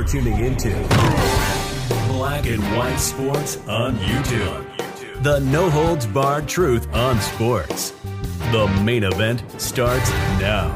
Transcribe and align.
You're 0.00 0.08
tuning 0.08 0.42
into 0.42 0.70
Black 2.08 2.46
and 2.46 2.62
White 2.74 2.96
Sports 2.96 3.58
on 3.68 3.96
YouTube. 3.96 5.22
The 5.22 5.40
no 5.40 5.68
holds 5.68 6.06
barred 6.06 6.48
truth 6.48 6.90
on 6.94 7.20
sports. 7.20 7.90
The 8.50 8.66
main 8.82 9.04
event 9.04 9.42
starts 9.60 10.08
now. 10.40 10.70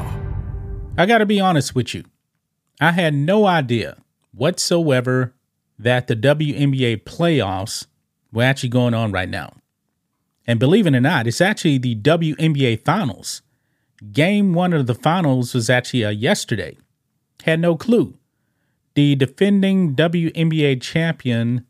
I 0.95 1.07
got 1.07 1.17
to 1.17 1.25
be 1.25 1.39
honest 1.39 1.73
with 1.73 1.95
you. 1.95 2.03
I 2.79 2.91
had 2.91 3.15
no 3.15 3.47
idea 3.47 3.97
whatsoever 4.31 5.33
that 5.79 6.05
the 6.05 6.15
WNBA 6.15 7.05
playoffs 7.05 7.87
were 8.31 8.43
actually 8.43 8.69
going 8.69 8.93
on 8.93 9.11
right 9.11 9.27
now. 9.27 9.53
And 10.45 10.59
believe 10.59 10.85
it 10.85 10.93
or 10.93 11.01
not, 11.01 11.25
it's 11.25 11.41
actually 11.41 11.79
the 11.79 11.95
WNBA 11.95 12.85
finals. 12.85 13.41
Game 14.11 14.53
one 14.53 14.71
of 14.71 14.85
the 14.85 14.93
finals 14.93 15.55
was 15.55 15.67
actually 15.67 16.05
uh, 16.05 16.11
yesterday. 16.11 16.77
Had 17.43 17.59
no 17.59 17.75
clue. 17.75 18.19
The 18.95 19.15
defending 19.15 19.93
WNBA 19.93 20.81
champion 20.81 21.65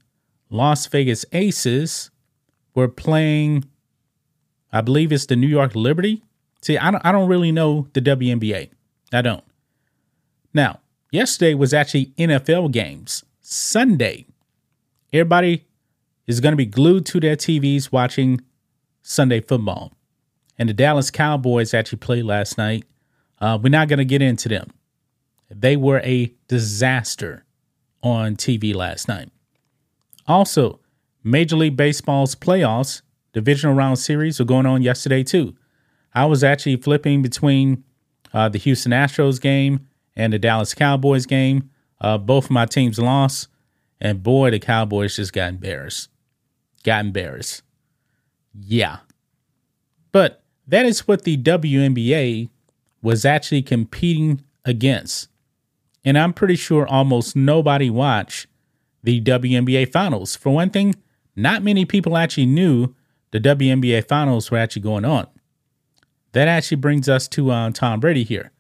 Las 0.49 0.85
Vegas 0.85 1.25
Aces 1.33 2.11
were 2.75 2.87
playing, 2.87 3.65
I 4.71 4.81
believe 4.81 5.11
it's 5.11 5.25
the 5.25 5.35
New 5.35 5.47
York 5.47 5.75
Liberty. 5.75 6.23
See, 6.61 6.77
I 6.77 6.91
don't, 6.91 7.03
I 7.03 7.11
don't 7.11 7.27
really 7.27 7.51
know 7.51 7.87
the 7.93 8.01
WNBA. 8.01 8.69
I 9.11 9.21
don't. 9.21 9.43
Now, 10.53 10.79
yesterday 11.11 11.55
was 11.55 11.73
actually 11.73 12.13
NFL 12.17 12.71
games. 12.71 13.23
Sunday, 13.41 14.27
everybody 15.11 15.65
is 16.27 16.39
going 16.39 16.53
to 16.53 16.57
be 16.57 16.65
glued 16.65 17.05
to 17.07 17.19
their 17.19 17.35
TVs 17.35 17.91
watching 17.91 18.41
Sunday 19.01 19.41
football. 19.41 19.93
And 20.57 20.69
the 20.69 20.73
Dallas 20.73 21.11
Cowboys 21.11 21.73
actually 21.73 21.99
played 21.99 22.23
last 22.23 22.57
night. 22.57 22.85
Uh, 23.41 23.57
we're 23.61 23.69
not 23.69 23.87
going 23.87 23.99
to 23.99 24.05
get 24.05 24.21
into 24.21 24.47
them. 24.47 24.71
They 25.49 25.75
were 25.75 25.99
a 25.99 26.33
disaster 26.47 27.45
on 28.01 28.35
TV 28.35 28.73
last 28.73 29.07
night. 29.07 29.29
Also, 30.27 30.79
Major 31.23 31.55
League 31.55 31.77
Baseball's 31.77 32.35
playoffs, 32.35 33.01
divisional 33.33 33.75
round 33.75 33.99
series, 33.99 34.39
were 34.39 34.45
going 34.45 34.65
on 34.65 34.81
yesterday 34.81 35.23
too. 35.23 35.55
I 36.13 36.25
was 36.25 36.43
actually 36.43 36.77
flipping 36.77 37.21
between 37.21 37.83
uh, 38.33 38.49
the 38.49 38.59
Houston 38.59 38.91
Astros 38.91 39.41
game 39.41 39.87
and 40.15 40.31
the 40.33 40.39
Dallas 40.39 40.73
Cowboys 40.73 41.25
game. 41.25 41.69
Uh, 41.99 42.17
both 42.17 42.45
of 42.45 42.51
my 42.51 42.65
teams 42.65 42.99
lost, 42.99 43.47
and 43.99 44.21
boy, 44.21 44.51
the 44.51 44.59
Cowboys 44.59 45.15
just 45.15 45.33
got 45.33 45.49
embarrassed. 45.49 46.09
Got 46.83 47.05
embarrassed. 47.05 47.63
Yeah. 48.53 48.99
But 50.11 50.43
that 50.67 50.85
is 50.85 51.07
what 51.07 51.23
the 51.23 51.37
WNBA 51.37 52.49
was 53.01 53.25
actually 53.25 53.61
competing 53.61 54.41
against. 54.63 55.29
And 56.05 56.17
I'm 56.17 56.31
pretty 56.31 56.55
sure 56.55 56.87
almost 56.87 57.35
nobody 57.35 57.89
watched 57.89 58.47
the 59.03 59.19
WNBA 59.21 59.91
finals. 59.91 60.35
For 60.35 60.51
one 60.51 60.69
thing, 60.69 60.95
not 61.35 61.63
many 61.63 61.83
people 61.83 62.15
actually 62.15 62.45
knew 62.45 62.93
the 63.31 63.39
WNBA 63.39 64.07
finals 64.07 64.51
were 64.51 64.59
actually 64.59 64.83
going 64.83 65.03
on. 65.03 65.27
That 66.33 66.47
actually 66.47 66.77
brings 66.77 67.09
us 67.09 67.27
to 67.29 67.51
uh, 67.51 67.71
Tom 67.71 67.99
Brady 67.99 68.23
here. 68.23 68.51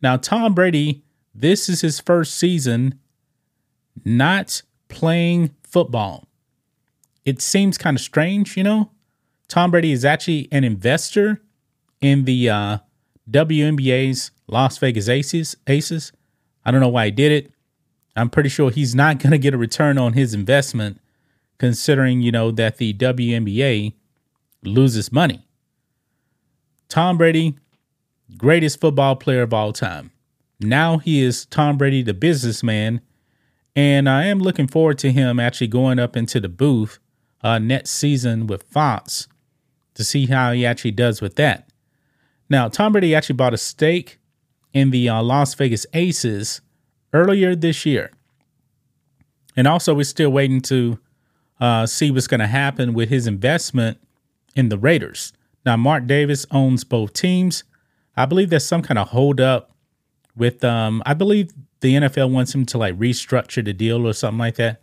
Now, 0.00 0.16
Tom 0.16 0.54
Brady, 0.54 1.02
this 1.34 1.68
is 1.68 1.80
his 1.80 1.98
first 2.00 2.34
season 2.36 2.98
not 4.04 4.62
playing 4.88 5.54
football. 5.62 6.28
It 7.24 7.40
seems 7.40 7.78
kind 7.78 7.96
of 7.96 8.00
strange, 8.00 8.56
you 8.56 8.64
know? 8.64 8.90
Tom 9.48 9.70
Brady 9.70 9.92
is 9.92 10.04
actually 10.04 10.48
an 10.50 10.64
investor 10.64 11.42
in 12.00 12.24
the 12.24 12.48
uh, 12.48 12.78
WNBA's 13.30 14.30
Las 14.46 14.78
Vegas 14.78 15.08
Aces. 15.08 15.56
Aces. 15.66 16.12
I 16.64 16.70
don't 16.70 16.80
know 16.80 16.88
why 16.88 17.06
he 17.06 17.10
did 17.10 17.32
it. 17.32 17.52
I'm 18.14 18.30
pretty 18.30 18.48
sure 18.48 18.70
he's 18.70 18.94
not 18.94 19.18
going 19.18 19.30
to 19.30 19.38
get 19.38 19.54
a 19.54 19.58
return 19.58 19.98
on 19.98 20.12
his 20.12 20.34
investment, 20.34 21.00
considering 21.58 22.20
you 22.20 22.32
know 22.32 22.50
that 22.50 22.76
the 22.76 22.92
WNBA 22.94 23.94
loses 24.62 25.10
money. 25.10 25.46
Tom 26.88 27.16
Brady, 27.16 27.54
greatest 28.36 28.80
football 28.80 29.16
player 29.16 29.42
of 29.42 29.54
all 29.54 29.72
time. 29.72 30.10
Now 30.60 30.98
he 30.98 31.22
is 31.22 31.46
Tom 31.46 31.78
Brady, 31.78 32.02
the 32.02 32.14
businessman, 32.14 33.00
and 33.74 34.08
I 34.08 34.26
am 34.26 34.38
looking 34.38 34.68
forward 34.68 34.98
to 34.98 35.10
him 35.10 35.40
actually 35.40 35.68
going 35.68 35.98
up 35.98 36.16
into 36.16 36.38
the 36.38 36.48
booth 36.48 36.98
uh, 37.42 37.58
next 37.58 37.90
season 37.90 38.46
with 38.46 38.62
Fox 38.64 39.26
to 39.94 40.04
see 40.04 40.26
how 40.26 40.52
he 40.52 40.64
actually 40.64 40.92
does 40.92 41.20
with 41.20 41.36
that. 41.36 41.68
Now, 42.48 42.68
Tom 42.68 42.92
Brady 42.92 43.14
actually 43.14 43.36
bought 43.36 43.54
a 43.54 43.58
stake 43.58 44.18
in 44.72 44.90
the 44.90 45.08
uh, 45.08 45.22
Las 45.22 45.54
Vegas 45.54 45.86
Aces 45.92 46.60
earlier 47.12 47.54
this 47.54 47.84
year. 47.84 48.10
And 49.56 49.66
also, 49.66 49.94
we're 49.94 50.04
still 50.04 50.30
waiting 50.30 50.60
to 50.62 50.98
uh, 51.60 51.86
see 51.86 52.10
what's 52.10 52.26
going 52.26 52.40
to 52.40 52.46
happen 52.46 52.94
with 52.94 53.08
his 53.10 53.26
investment 53.26 53.98
in 54.56 54.68
the 54.68 54.78
Raiders. 54.78 55.32
Now, 55.64 55.76
Mark 55.76 56.06
Davis 56.06 56.46
owns 56.50 56.84
both 56.84 57.12
teams. 57.12 57.64
I 58.16 58.26
believe 58.26 58.50
there's 58.50 58.66
some 58.66 58.82
kind 58.82 58.98
of 58.98 59.08
holdup 59.08 59.70
with, 60.36 60.64
um, 60.64 61.02
I 61.06 61.14
believe 61.14 61.52
the 61.80 61.94
NFL 61.94 62.30
wants 62.30 62.54
him 62.54 62.64
to 62.66 62.78
like 62.78 62.98
restructure 62.98 63.64
the 63.64 63.72
deal 63.72 64.06
or 64.06 64.12
something 64.12 64.38
like 64.38 64.56
that. 64.56 64.80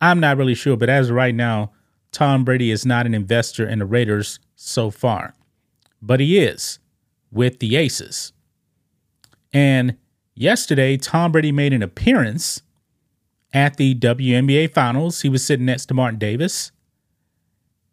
I'm 0.00 0.20
not 0.20 0.36
really 0.36 0.54
sure, 0.54 0.76
but 0.76 0.90
as 0.90 1.08
of 1.10 1.16
right 1.16 1.34
now, 1.34 1.72
Tom 2.10 2.44
Brady 2.44 2.70
is 2.70 2.84
not 2.84 3.06
an 3.06 3.14
investor 3.14 3.66
in 3.66 3.78
the 3.78 3.86
Raiders 3.86 4.38
so 4.54 4.90
far, 4.90 5.34
but 6.02 6.20
he 6.20 6.38
is 6.38 6.78
with 7.30 7.58
the 7.60 7.76
Aces. 7.76 8.32
And 9.52 9.96
yesterday, 10.34 10.96
Tom 10.96 11.32
Brady 11.32 11.52
made 11.52 11.72
an 11.72 11.82
appearance 11.82 12.62
at 13.52 13.76
the 13.76 13.94
WNBA 13.94 14.72
Finals. 14.72 15.22
He 15.22 15.28
was 15.28 15.44
sitting 15.44 15.66
next 15.66 15.86
to 15.86 15.94
Martin 15.94 16.18
Davis. 16.18 16.72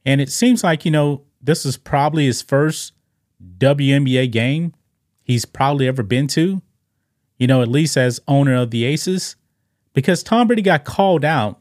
And 0.05 0.21
it 0.21 0.31
seems 0.31 0.63
like, 0.63 0.85
you 0.85 0.91
know, 0.91 1.23
this 1.41 1.65
is 1.65 1.77
probably 1.77 2.25
his 2.25 2.41
first 2.41 2.93
WNBA 3.57 4.31
game 4.31 4.73
he's 5.29 5.45
probably 5.45 5.87
ever 5.87 6.01
been 6.01 6.25
to, 6.25 6.59
you 7.37 7.45
know, 7.45 7.61
at 7.61 7.67
least 7.67 7.95
as 7.95 8.19
owner 8.27 8.55
of 8.55 8.71
the 8.71 8.83
Aces, 8.83 9.35
because 9.93 10.23
Tom 10.23 10.47
Brady 10.47 10.63
got 10.63 10.85
called 10.85 11.23
out 11.23 11.59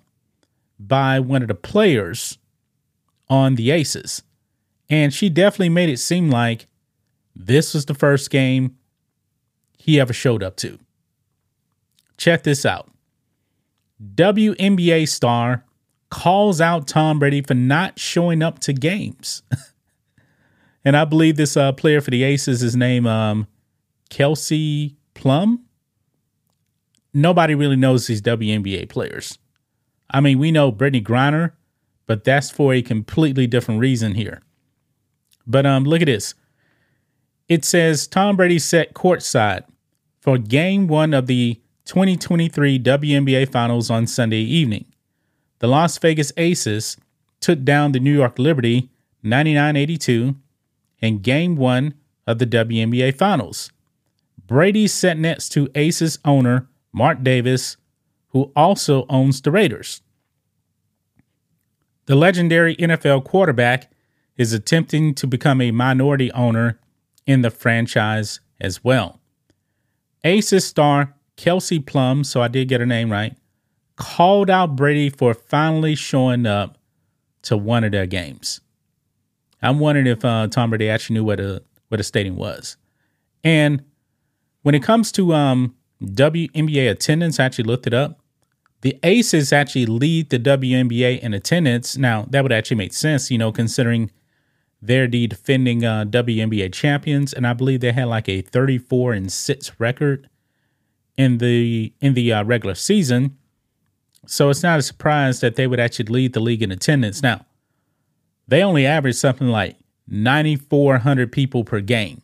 by 0.79 1.21
one 1.21 1.43
of 1.43 1.49
the 1.49 1.55
players 1.55 2.39
on 3.29 3.57
the 3.57 3.71
Aces. 3.71 4.23
And 4.89 5.13
she 5.13 5.29
definitely 5.29 5.69
made 5.69 5.91
it 5.91 5.99
seem 5.99 6.31
like 6.31 6.67
this 7.37 7.75
was 7.75 7.85
the 7.85 7.95
first 7.95 8.31
game 8.31 8.77
he 9.89 9.99
ever 9.99 10.13
showed 10.13 10.43
up 10.43 10.55
to. 10.55 10.79
Check 12.19 12.43
this 12.43 12.67
out. 12.67 12.91
WNBA 14.15 15.09
star 15.09 15.65
calls 16.11 16.61
out 16.61 16.87
Tom 16.87 17.19
Brady 17.19 17.41
for 17.41 17.55
not 17.55 17.99
showing 17.99 18.43
up 18.43 18.59
to 18.59 18.75
games. 18.75 19.43
and 20.85 20.95
I 20.95 21.07
believe 21.07 21.37
this 21.37 21.57
uh, 21.57 21.73
player 21.73 22.03
for 22.03 22.11
the 22.11 22.23
Aces 22.23 22.63
is 22.63 22.77
named 22.77 23.07
um, 23.07 23.47
Kelsey 24.11 24.95
Plum. 25.15 25.65
Nobody 27.15 27.55
really 27.55 27.77
knows 27.77 28.09
these 28.09 28.21
WNBA 28.21 28.91
players. 28.91 29.39
I 30.11 30.21
mean, 30.21 30.39
we 30.39 30.53
know 30.53 30.71
Brittney 30.71 31.03
Griner, 31.03 31.53
but 32.07 32.25
that's 32.25 32.51
for 32.51 32.75
a 32.75 32.83
completely 32.83 33.47
different 33.47 33.81
reason 33.81 34.17
here. 34.17 34.43
But 35.47 35.65
um, 35.65 35.85
look 35.85 36.03
at 36.03 36.07
this. 36.07 36.35
It 37.49 37.65
says 37.65 38.07
Tom 38.07 38.37
Brady 38.37 38.59
set 38.59 38.93
courtside 38.93 39.65
for 40.29 40.37
game 40.37 40.87
one 40.89 41.15
of 41.15 41.27
the 41.27 41.59
2023 41.87 42.79
WNBA 42.81 43.51
Finals 43.51 43.89
on 43.89 44.07
Sunday 44.07 44.43
evening. 44.43 44.85
The 45.61 45.67
Las 45.67 45.97
Vegas 45.97 46.35
Aces 46.37 46.99
took 47.41 47.65
down 47.65 47.93
the 47.93 47.99
New 47.99 48.13
York 48.13 48.39
Liberty 48.39 48.91
99 49.23 49.75
82 49.75 50.37
in 50.99 51.21
game 51.21 51.57
one 51.57 51.95
of 52.27 52.39
the 52.39 52.45
WNBA 52.45 53.17
Finals. 53.17 53.73
Brady 54.47 54.87
sat 54.87 55.17
next 55.17 55.49
to 55.53 55.71
Aces 55.75 56.19
owner 56.27 56.69
Mark 56.93 57.23
Davis, 57.23 57.79
who 58.33 58.53
also 58.55 59.07
owns 59.09 59.41
the 59.41 59.51
Raiders. 59.51 60.03
The 62.05 62.17
legendary 62.17 62.77
NFL 62.77 63.25
quarterback 63.25 63.91
is 64.37 64.53
attempting 64.53 65.15
to 65.15 65.27
become 65.27 65.63
a 65.63 65.71
minority 65.71 66.31
owner 66.33 66.79
in 67.27 67.41
the 67.41 67.51
franchise 67.51 68.41
as 68.61 68.85
well. 68.85 69.18
Aces 70.25 70.67
star 70.67 71.15
Kelsey 71.37 71.79
Plum, 71.79 72.25
so 72.25 72.43
I 72.43 72.49
did 72.49 72.69
get 72.69 72.81
her 72.81 72.87
name 72.87 73.11
right, 73.11 73.37
called 73.97 74.51
out 74.51 74.77
Brady 74.77 75.11
for 75.11 75.35
finally 75.35 75.95
showing 75.95 76.47
up 76.47 76.79
to 77.43 77.57
one 77.57 77.85
of 77.85 77.93
their 77.93 78.07
games. 78.07 78.61
I'm 79.63 79.79
wondering 79.79 80.07
if 80.07 80.25
uh, 80.25 80.49
Tom 80.49 80.71
Brady 80.71 80.89
actually 80.89 81.15
knew 81.15 81.25
what 81.25 81.41
a 81.41 81.63
what 81.89 82.01
a 82.01 82.05
stadium 82.05 82.37
was. 82.37 82.77
And 83.43 83.83
when 84.63 84.75
it 84.75 84.83
comes 84.83 85.11
to 85.13 85.33
um, 85.33 85.75
WNBA 86.03 86.91
attendance, 86.91 87.41
I 87.41 87.45
actually 87.45 87.65
looked 87.65 87.87
it 87.87 87.95
up. 87.95 88.21
The 88.83 88.99
Aces 89.03 89.53
actually 89.53 89.87
lead 89.87 90.31
the 90.31 90.39
WNBA 90.39 91.21
in 91.21 91.35
attendance. 91.35 91.97
Now 91.97 92.27
that 92.31 92.43
would 92.43 92.53
actually 92.53 92.77
make 92.77 92.93
sense, 92.93 93.31
you 93.31 93.39
know, 93.39 93.51
considering 93.51 94.11
they're 94.81 95.09
the 95.09 95.27
defending 95.27 95.85
uh, 95.85 96.05
WNBA 96.05 96.73
champions, 96.73 97.33
and 97.33 97.47
I 97.47 97.53
believe 97.53 97.81
they 97.81 97.93
had 97.93 98.07
like 98.07 98.29
a 98.29 98.43
34 98.43 99.13
and 99.13 99.33
six 99.33 99.73
record 99.79 100.29
in 101.17 101.39
the 101.39 101.93
in 102.01 102.15
the 102.15 102.33
uh, 102.33 102.45
regular 102.45 102.75
season. 102.75 103.37
So 104.27 104.51
it's 104.51 104.63
not 104.63 104.79
a 104.79 104.83
surprise 104.83 105.41
that 105.41 105.57
they 105.57 105.67
would 105.67 105.81
actually 105.81 106.07
lead 106.07 106.33
the 106.33 106.41
league 106.41 106.63
in 106.63 106.71
attendance. 106.71 107.23
Now, 107.23 107.47
they 108.47 108.63
only 108.63 108.87
average 108.87 109.17
something 109.17 109.49
like 109.49 109.77
9,400 110.07 111.33
people 111.33 111.65
per 111.65 111.81
game. 111.81 112.23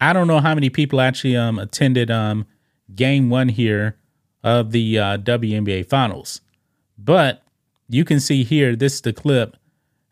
I 0.00 0.12
don't 0.12 0.26
know 0.26 0.40
how 0.40 0.54
many 0.54 0.70
people 0.70 1.00
actually 1.00 1.36
um, 1.36 1.58
attended 1.58 2.10
um, 2.10 2.46
game 2.94 3.30
one 3.30 3.48
here 3.48 3.96
of 4.42 4.72
the 4.72 4.98
uh, 4.98 5.18
WNBA 5.18 5.88
finals, 5.88 6.40
but 6.98 7.42
you 7.88 8.04
can 8.04 8.20
see 8.20 8.44
here, 8.44 8.74
this 8.74 8.94
is 8.94 9.00
the 9.02 9.12
clip, 9.12 9.56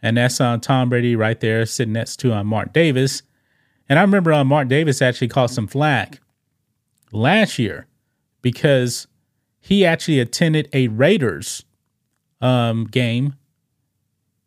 and 0.02 0.16
that's 0.16 0.40
on 0.40 0.54
uh, 0.54 0.58
Tom 0.58 0.88
Brady 0.88 1.16
right 1.16 1.38
there 1.40 1.66
sitting 1.66 1.92
next 1.92 2.16
to 2.18 2.32
uh, 2.32 2.44
Mark 2.44 2.72
Davis. 2.72 3.22
And 3.88 3.98
I 3.98 4.02
remember 4.02 4.32
uh, 4.32 4.44
Mark 4.44 4.68
Davis 4.68 5.02
actually 5.02 5.28
caught 5.28 5.50
some 5.50 5.66
flack 5.66 6.20
last 7.10 7.58
year 7.58 7.86
because 8.42 9.06
he 9.60 9.84
actually 9.84 10.20
attended 10.20 10.68
a 10.72 10.88
Raiders 10.88 11.64
um, 12.40 12.84
game 12.84 13.34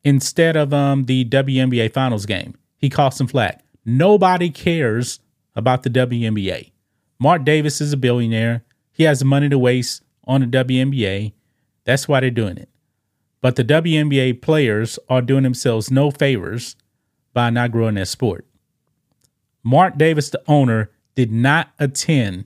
instead 0.03 0.56
of 0.56 0.74
um, 0.74 1.03
the 1.03 1.25
WNBA 1.25 1.92
Finals 1.94 2.25
game. 2.25 2.56
He 2.77 2.89
caught 2.89 3.13
some 3.13 3.27
flack. 3.27 3.63
Nobody 3.86 4.50
cares 4.50 5.19
about 5.56 5.83
the 5.83 5.89
WNBA. 5.89 6.71
Mark 7.19 7.44
Davis 7.44 7.81
is 7.81 7.94
a 7.94 7.98
billionaire. 7.98 8.63
He 8.92 9.03
has 9.03 9.24
money 9.24 9.50
to 9.50 9.57
waste 9.57 10.03
on 10.25 10.42
the 10.42 10.48
WNBA. 10.48 11.33
That's 11.83 12.07
why 12.07 12.19
they're 12.19 12.31
doing 12.31 12.57
it. 12.57 12.69
But 13.41 13.55
the 13.55 13.63
WNBA 13.63 14.41
players 14.41 14.99
are 15.09 15.21
doing 15.21 15.43
themselves 15.43 15.89
no 15.89 16.11
favors 16.11 16.75
by 17.33 17.49
not 17.49 17.71
growing 17.71 17.95
their 17.95 18.05
sport. 18.05 18.45
Mark 19.63 19.97
Davis, 19.97 20.29
the 20.29 20.41
owner, 20.47 20.91
did 21.15 21.31
not 21.31 21.71
attend 21.79 22.45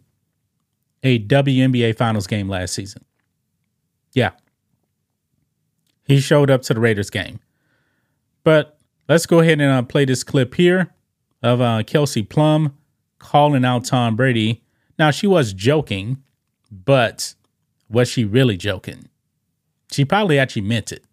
a 1.03 1.19
WNBA 1.19 1.95
Finals 1.97 2.27
game 2.27 2.49
last 2.49 2.73
season. 2.73 3.03
Yeah. 4.13 4.31
He 6.05 6.19
showed 6.19 6.49
up 6.49 6.61
to 6.63 6.73
the 6.73 6.79
Raiders 6.79 7.09
game. 7.09 7.39
But 8.43 8.77
let's 9.07 9.25
go 9.25 9.39
ahead 9.39 9.59
and 9.59 9.71
uh, 9.71 9.83
play 9.83 10.05
this 10.05 10.23
clip 10.23 10.55
here 10.55 10.93
of 11.43 11.61
uh, 11.61 11.83
Kelsey 11.83 12.23
Plum 12.23 12.75
calling 13.19 13.65
out 13.65 13.85
Tom 13.85 14.15
Brady. 14.15 14.63
Now, 14.97 15.11
she 15.11 15.27
was 15.27 15.53
joking, 15.53 16.23
but 16.71 17.35
was 17.89 18.07
she 18.07 18.23
really 18.23 18.57
joking? 18.57 19.09
She 19.95 20.03
probably 20.03 20.37
actually 20.37 20.63
meant 20.63 20.91
it. 20.91 21.05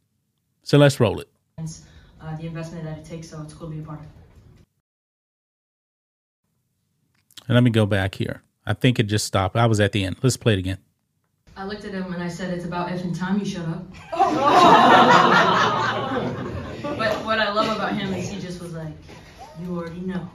So 0.65 0.77
let's 0.77 0.99
roll 0.99 1.21
it. 1.21 1.29
Uh, 1.57 2.37
the 2.37 2.47
investment 2.47 2.83
that 2.83 2.99
it 2.99 3.05
takes, 3.05 3.29
so 3.29 3.41
it's 3.41 3.55
cool 3.55 3.69
to 3.69 3.77
be 3.77 3.81
a 3.81 3.85
part 3.85 4.01
of. 4.01 4.07
And 7.47 7.55
let 7.55 7.63
me 7.63 7.71
go 7.71 7.87
back 7.87 8.17
here. 8.17 8.43
I 8.67 8.75
think 8.75 8.99
it 8.99 9.05
just 9.05 9.25
stopped. 9.25 9.55
I 9.55 9.67
was 9.67 9.79
at 9.79 9.93
the 9.93 10.05
end. 10.05 10.17
Let's 10.21 10.37
play 10.37 10.55
it 10.55 10.59
again. 10.59 10.79
I 11.57 11.65
looked 11.65 11.85
at 11.85 11.95
him 11.95 12.13
and 12.13 12.21
I 12.21 12.27
said, 12.27 12.53
"It's 12.53 12.65
about 12.65 12.89
effing 12.89 13.17
time 13.17 13.39
you 13.39 13.45
shut 13.45 13.69
up." 13.69 13.87
but 16.83 17.25
what 17.25 17.39
I 17.39 17.53
love 17.53 17.77
about 17.77 17.97
him 17.97 18.13
is 18.15 18.29
he 18.31 18.41
just 18.41 18.61
was 18.61 18.73
like, 18.73 18.97
"You 19.61 19.77
already 19.77 20.01
know." 20.01 20.29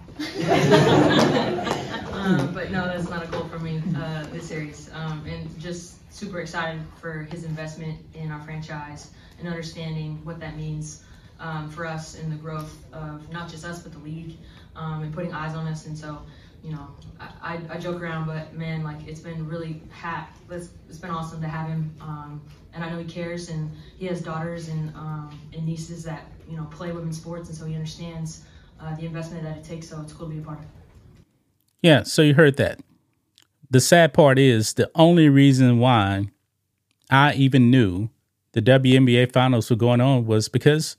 um, 2.27 2.53
but 2.53 2.71
no, 2.71 2.85
that's 2.85 3.09
not 3.09 3.23
a 3.23 3.27
goal 3.27 3.45
for 3.45 3.59
me 3.59 3.81
uh, 3.95 4.25
this 4.33 4.47
series. 4.47 4.89
Um, 4.93 5.25
and 5.25 5.59
just 5.59 5.95
super 6.13 6.41
excited 6.41 6.81
for 6.99 7.27
his 7.31 7.45
investment 7.45 7.99
in 8.13 8.31
our 8.31 8.41
franchise 8.41 9.11
and 9.39 9.47
understanding 9.47 10.19
what 10.25 10.39
that 10.39 10.57
means 10.57 11.03
um, 11.39 11.69
for 11.69 11.85
us 11.85 12.15
in 12.15 12.29
the 12.29 12.35
growth 12.35 12.83
of 12.91 13.31
not 13.31 13.49
just 13.49 13.63
us 13.63 13.81
but 13.81 13.93
the 13.93 13.99
league 13.99 14.35
um, 14.75 15.03
and 15.03 15.13
putting 15.13 15.33
eyes 15.33 15.55
on 15.55 15.67
us. 15.67 15.85
And 15.85 15.97
so, 15.97 16.19
you 16.63 16.71
know, 16.71 16.87
I, 17.19 17.59
I, 17.69 17.77
joke 17.77 18.01
around, 18.01 18.25
but 18.25 18.53
man, 18.53 18.83
like 18.83 19.07
it's 19.07 19.19
been 19.19 19.47
really 19.47 19.81
hat. 19.89 20.35
It's, 20.49 20.69
it's 20.89 20.97
been 20.97 21.11
awesome 21.11 21.39
to 21.41 21.47
have 21.47 21.69
him. 21.69 21.93
Um, 22.01 22.41
and 22.73 22.83
I 22.83 22.89
know 22.89 22.97
he 22.97 23.05
cares, 23.05 23.49
and 23.49 23.71
he 23.97 24.05
has 24.07 24.21
daughters 24.21 24.67
and 24.67 24.93
um, 24.95 25.39
and 25.53 25.65
nieces 25.65 26.03
that 26.03 26.25
you 26.49 26.57
know 26.57 26.65
play 26.65 26.91
women's 26.91 27.17
sports, 27.17 27.49
and 27.49 27.57
so 27.57 27.65
he 27.65 27.73
understands 27.73 28.43
uh, 28.79 28.95
the 28.95 29.05
investment 29.05 29.43
that 29.43 29.57
it 29.57 29.63
takes. 29.63 29.87
So 29.87 30.01
it's 30.01 30.13
cool 30.13 30.27
to 30.27 30.33
be 30.33 30.41
a 30.41 30.43
part 30.43 30.59
of. 30.59 30.65
Yeah, 31.81 32.03
so 32.03 32.21
you 32.21 32.33
heard 32.33 32.57
that. 32.57 32.79
The 33.69 33.79
sad 33.81 34.13
part 34.13 34.39
is 34.39 34.73
the 34.73 34.89
only 34.95 35.29
reason 35.29 35.79
why 35.79 36.27
I 37.09 37.33
even 37.33 37.69
knew 37.69 38.09
the 38.53 38.61
WNBA 38.61 39.31
finals 39.31 39.69
were 39.69 39.75
going 39.75 40.01
on 40.01 40.25
was 40.25 40.49
because 40.49 40.97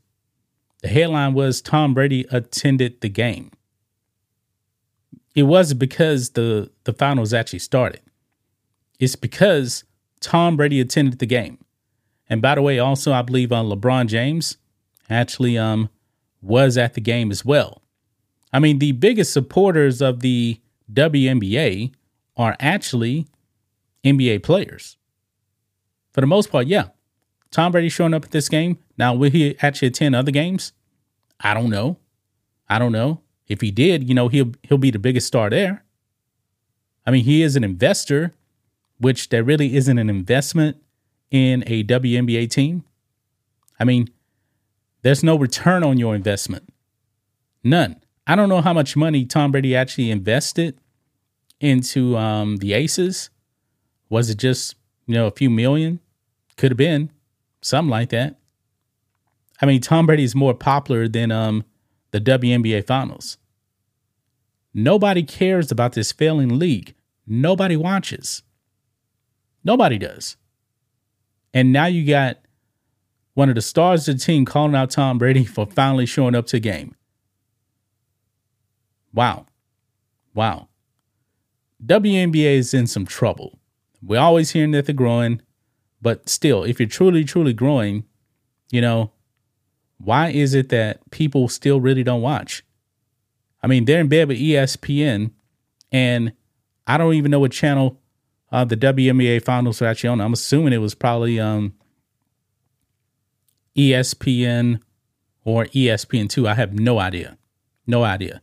the 0.83 0.89
headline 0.89 1.35
was 1.35 1.61
Tom 1.61 1.95
Brady 1.95 2.27
attended 2.31 3.01
the 3.01 3.09
game. 3.09 3.51
It 5.35 5.45
wasn't 5.45 5.81
because 5.81 6.31
the, 6.31 6.71
the 6.85 6.93
finals 6.93 7.33
actually 7.33 7.59
started. 7.61 8.01
It's 9.01 9.17
because 9.17 9.85
Tom 10.21 10.57
Brady 10.57 10.81
attended 10.81 11.19
the 11.19 11.27
game. 11.27 11.59
And 12.29 12.43
by 12.43 12.55
the 12.55 12.63
way, 12.63 12.79
also 12.79 13.13
I 13.13 13.23
believe 13.23 13.53
uh, 13.53 13.63
LeBron 13.63 14.07
James 14.07 14.59
actually 15.09 15.57
um 15.57 15.89
was 16.43 16.77
at 16.77 16.95
the 16.95 17.01
game 17.01 17.31
as 17.31 17.45
well. 17.45 17.83
I 18.53 18.59
mean, 18.61 18.79
the 18.79 18.93
biggest 18.93 19.33
supporters 19.33 20.01
of 20.01 20.21
the 20.21 20.61
WNBA 20.93 21.93
are 22.37 22.57
actually 22.61 23.27
NBA 24.05 24.43
players. 24.43 24.97
For 26.13 26.21
the 26.21 26.27
most 26.27 26.51
part, 26.51 26.67
yeah. 26.67 26.89
Tom 27.51 27.73
Brady 27.73 27.89
showing 27.89 28.15
up 28.15 28.25
at 28.25 28.31
this 28.31 28.49
game. 28.49 28.79
Now, 28.97 29.15
will 29.15 29.31
he 29.31 29.57
actually 29.61 29.89
attend 29.89 30.15
other 30.15 30.31
games? 30.31 30.73
I 31.41 31.55
don't 31.55 31.71
know. 31.71 31.99
I 32.69 32.79
don't 32.79 32.93
know. 32.93 33.23
If 33.47 33.61
he 33.61 33.71
did, 33.71 34.09
you 34.09 34.15
know, 34.15 34.29
he'll 34.29 34.53
he'll 34.63 34.79
be 34.79 34.91
the 34.91 34.99
biggest 34.99 35.27
star 35.27 35.49
there. 35.49 35.85
I 37.07 37.11
mean, 37.11 37.25
he 37.25 37.43
is 37.43 37.57
an 37.57 37.65
investor, 37.65 38.35
which 38.99 39.31
there 39.31 39.43
really 39.43 39.75
isn't 39.77 39.97
an 39.97 40.11
investment 40.11 40.77
in 41.31 41.65
a 41.67 41.83
WNBA 41.85 42.51
team. 42.51 42.85
I 43.81 43.85
mean, 43.85 44.09
there's 45.03 45.23
no 45.23 45.37
return 45.37 45.83
on 45.83 45.99
your 45.99 46.15
investment. 46.15 46.69
None. 47.65 48.03
I 48.29 48.37
don't 48.37 48.51
know 48.51 48.61
how 48.61 48.75
much 48.75 48.95
money 48.95 49.25
Tom 49.25 49.53
Brady 49.53 49.75
actually 49.75 50.11
invested 50.11 50.79
into 51.61 52.15
um, 52.19 52.59
the 52.59 52.75
Aces. 52.75 53.31
Was 54.11 54.29
it 54.29 54.37
just, 54.37 54.77
you 55.07 55.15
know, 55.15 55.27
a 55.27 55.31
few 55.31 55.49
million? 55.49 56.01
Could 56.59 56.73
have 56.73 56.77
been 56.77 57.11
something 57.63 57.89
like 57.91 58.11
that. 58.11 58.37
I 59.63 59.67
mean, 59.67 59.81
Tom 59.81 60.05
Brady 60.05 60.25
is 60.25 60.35
more 60.35 60.53
popular 60.53 61.09
than 61.09 61.33
um, 61.33 61.65
the 62.11 62.21
WNBA 62.21 62.87
Finals. 62.87 63.39
Nobody 64.75 65.23
cares 65.23 65.73
about 65.73 65.95
this 65.95 66.13
failing 66.13 66.59
league. 66.59 66.95
Nobody 67.27 67.77
watches. 67.77 68.43
Nobody 69.65 69.97
does. 69.97 70.37
And 71.55 71.73
now 71.73 71.87
you 71.87 72.07
got 72.07 72.39
one 73.33 73.49
of 73.49 73.55
the 73.55 73.63
stars 73.63 74.07
of 74.07 74.19
the 74.19 74.25
team 74.25 74.45
calling 74.45 74.75
out 74.75 74.91
Tom 74.91 75.17
Brady 75.17 75.45
for 75.47 75.65
finally 75.65 76.05
showing 76.05 76.35
up 76.35 76.47
to 76.49 76.61
game. 76.61 76.95
Wow. 79.13 79.47
Wow. 80.35 80.69
WNBA 81.85 82.57
is 82.57 82.75
in 82.75 82.87
some 82.87 83.07
trouble. 83.07 83.59
We're 84.03 84.21
always 84.21 84.51
hearing 84.51 84.73
that 84.73 84.87
they're 84.87 84.95
growing, 84.95 85.43
but 86.01 86.29
still, 86.29 86.65
if 86.65 86.79
you're 86.79 86.89
truly, 86.89 87.25
truly 87.25 87.53
growing, 87.53 88.05
you 88.71 88.81
know, 88.81 89.13
why 89.99 90.29
is 90.31 90.55
it 90.55 90.69
that 90.69 91.11
people 91.11 91.49
still 91.49 91.81
really 91.81 92.05
don't 92.05 92.23
watch? 92.23 92.65
I 93.63 93.67
mean, 93.67 93.85
they're 93.85 94.01
in 94.01 94.09
bed 94.09 94.29
with 94.29 94.39
ESPN, 94.39 95.33
and 95.91 96.33
I 96.87 96.97
don't 96.97 97.15
even 97.15 97.31
know 97.31 97.41
what 97.41 97.53
channel 97.53 98.01
uh, 98.53 98.65
the 98.65 98.77
WNBA 98.77 99.45
finals 99.45 99.83
are 99.83 99.87
actually 99.87 100.11
on. 100.11 100.21
I'm 100.21 100.33
assuming 100.33 100.73
it 100.73 100.79
was 100.79 100.95
probably 100.95 101.41
um, 101.41 101.75
ESPN 103.77 104.81
or 105.45 105.67
ESPN2. 105.67 106.49
I 106.49 106.55
have 106.55 106.79
no 106.79 106.99
idea. 106.99 107.37
No 107.87 108.05
idea. 108.05 108.43